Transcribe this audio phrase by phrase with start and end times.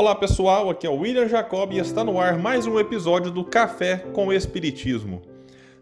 [0.00, 3.44] Olá pessoal, aqui é o William Jacob e está no ar mais um episódio do
[3.44, 5.20] Café com o Espiritismo.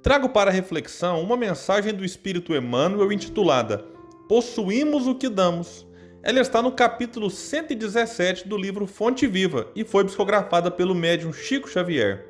[0.00, 3.84] Trago para reflexão uma mensagem do Espírito Emmanuel intitulada
[4.28, 5.84] Possuímos o que damos.
[6.22, 11.68] Ela está no capítulo 117 do livro Fonte Viva e foi psicografada pelo médium Chico
[11.68, 12.24] Xavier.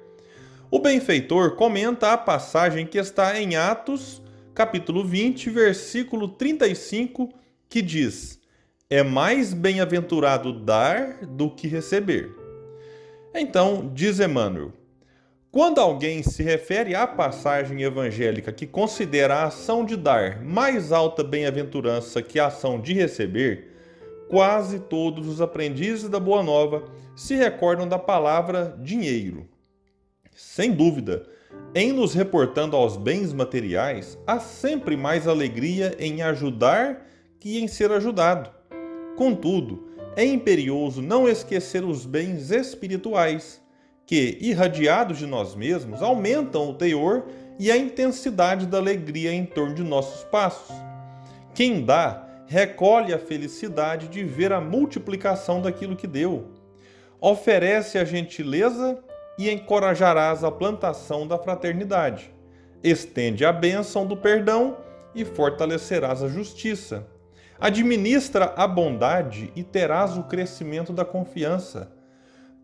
[0.71, 4.23] O benfeitor comenta a passagem que está em Atos,
[4.55, 7.29] capítulo 20, versículo 35,
[7.69, 8.41] que diz:
[8.91, 12.31] é mais bem-aventurado dar do que receber.
[13.35, 14.73] Então, diz Emmanuel,
[15.51, 21.25] quando alguém se refere à passagem evangélica que considera a ação de dar mais alta
[21.25, 23.73] bem-aventurança que a ação de receber,
[24.29, 26.85] quase todos os aprendizes da Boa Nova
[27.17, 29.49] se recordam da palavra dinheiro.
[30.35, 31.27] Sem dúvida,
[31.75, 37.07] em nos reportando aos bens materiais, há sempre mais alegria em ajudar
[37.41, 38.51] que em ser ajudado.
[39.17, 43.63] Contudo, é imperioso não esquecer os bens espirituais,
[44.07, 47.27] que, irradiados de nós mesmos, aumentam o teor
[47.59, 50.75] e a intensidade da alegria em torno de nossos passos.
[51.55, 56.49] Quem dá, recolhe a felicidade de ver a multiplicação daquilo que deu.
[57.21, 58.99] Oferece a gentileza
[59.39, 62.31] e encorajarás a plantação da fraternidade.
[62.83, 64.77] Estende a bênção do perdão
[65.15, 67.07] e fortalecerás a justiça.
[67.61, 71.93] Administra a bondade e terás o crescimento da confiança.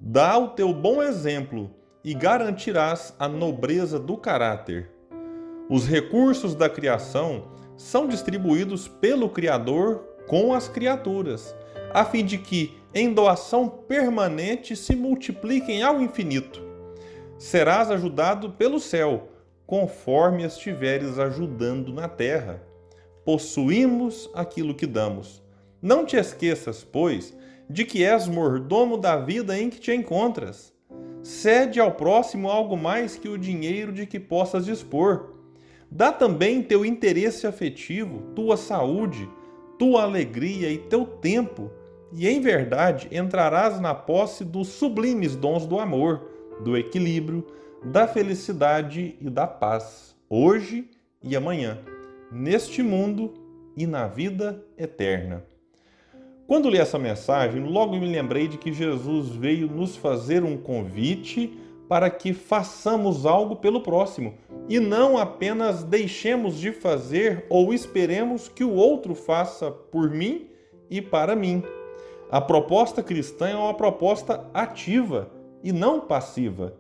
[0.01, 1.71] Dá o teu bom exemplo
[2.03, 4.91] e garantirás a nobreza do caráter.
[5.69, 7.45] Os recursos da criação
[7.77, 11.55] são distribuídos pelo Criador com as criaturas,
[11.95, 16.61] a fim de que, em doação permanente, se multipliquem ao infinito.
[17.39, 19.29] Serás ajudado pelo céu,
[19.67, 22.70] conforme estiveres ajudando na terra
[23.31, 25.41] possuímos aquilo que damos.
[25.81, 27.33] Não te esqueças, pois,
[27.69, 30.75] de que és mordomo da vida em que te encontras.
[31.23, 35.37] Cede ao próximo algo mais que o dinheiro de que possas dispor.
[35.89, 39.31] Dá também teu interesse afetivo, tua saúde,
[39.79, 41.71] tua alegria e teu tempo,
[42.13, 46.33] e em verdade entrarás na posse dos sublimes dons do amor,
[46.65, 47.47] do equilíbrio,
[47.85, 50.91] da felicidade e da paz, hoje
[51.23, 51.79] e amanhã
[52.31, 53.35] neste mundo
[53.77, 55.45] e na vida eterna.
[56.47, 61.57] Quando li essa mensagem, logo me lembrei de que Jesus veio nos fazer um convite
[61.89, 64.35] para que façamos algo pelo próximo
[64.69, 70.49] e não apenas deixemos de fazer ou esperemos que o outro faça por mim
[70.89, 71.63] e para mim.
[72.31, 75.31] A proposta cristã é uma proposta ativa
[75.65, 76.75] e não passiva.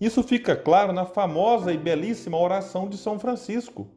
[0.00, 3.88] Isso fica claro na famosa e belíssima oração de São Francisco.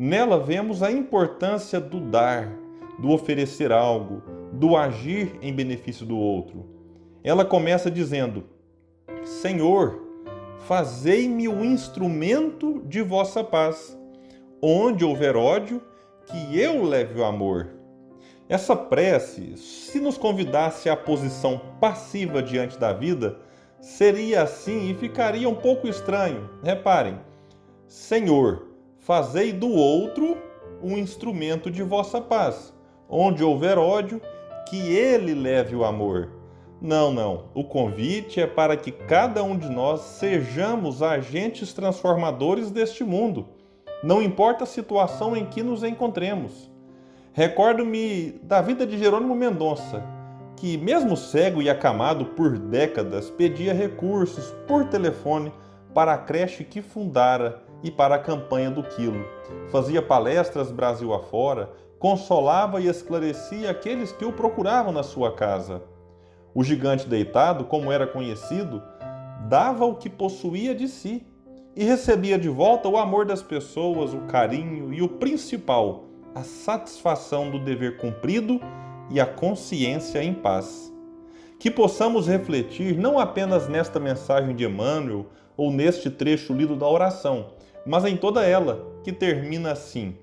[0.00, 2.52] Nela vemos a importância do dar,
[3.00, 4.22] do oferecer algo,
[4.52, 6.64] do agir em benefício do outro.
[7.24, 8.44] Ela começa dizendo:
[9.24, 10.00] Senhor,
[10.68, 13.98] fazei-me o instrumento de vossa paz.
[14.62, 15.82] Onde houver ódio,
[16.26, 17.70] que eu leve o amor.
[18.48, 23.40] Essa prece, se nos convidasse à posição passiva diante da vida,
[23.80, 26.48] seria assim e ficaria um pouco estranho.
[26.62, 27.18] Reparem,
[27.88, 28.67] Senhor,
[29.08, 30.36] fazei do outro
[30.82, 32.74] um instrumento de vossa paz.
[33.08, 34.20] Onde houver ódio,
[34.68, 36.28] que ele leve o amor.
[36.78, 37.46] Não, não.
[37.54, 43.48] O convite é para que cada um de nós sejamos agentes transformadores deste mundo.
[44.04, 46.70] Não importa a situação em que nos encontremos.
[47.32, 50.04] Recordo-me da vida de Jerônimo Mendonça,
[50.54, 55.50] que, mesmo cego e acamado por décadas, pedia recursos por telefone
[55.94, 59.24] para a creche que fundara e para a campanha do quilo.
[59.70, 65.82] Fazia palestras Brasil afora, consolava e esclarecia aqueles que o procuravam na sua casa.
[66.54, 68.82] O gigante deitado, como era conhecido,
[69.48, 71.26] dava o que possuía de si
[71.76, 76.04] e recebia de volta o amor das pessoas, o carinho e o principal,
[76.34, 78.60] a satisfação do dever cumprido
[79.10, 80.92] e a consciência em paz.
[81.58, 85.26] Que possamos refletir não apenas nesta mensagem de Emmanuel
[85.56, 87.46] ou neste trecho lido da oração,
[87.88, 90.14] mas em toda ela, que termina assim: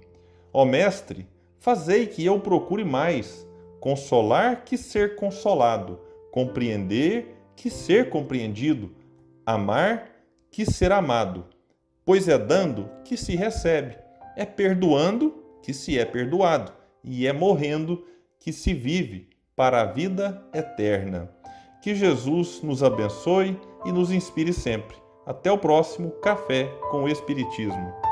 [0.54, 1.28] Ó Mestre,
[1.60, 3.46] fazei que eu procure mais,
[3.80, 6.00] consolar que ser consolado,
[6.32, 8.92] compreender que ser compreendido,
[9.44, 10.12] amar
[10.52, 11.46] que ser amado.
[12.06, 13.98] Pois é dando que se recebe,
[14.38, 16.72] é perdoando que se é perdoado,
[17.04, 18.06] e é morrendo
[18.40, 21.32] que se vive para a vida eterna.
[21.82, 25.05] Que Jesus nos abençoe e nos inspire sempre.
[25.26, 28.05] Até o próximo Café com o Espiritismo.